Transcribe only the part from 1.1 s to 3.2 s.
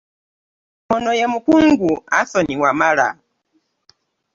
ye Omukungu Anthony Wamala